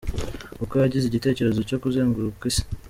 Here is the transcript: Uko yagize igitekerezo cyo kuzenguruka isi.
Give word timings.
Uko 0.63 0.73
yagize 0.77 1.05
igitekerezo 1.07 1.59
cyo 1.69 1.77
kuzenguruka 1.83 2.43
isi. 2.51 2.63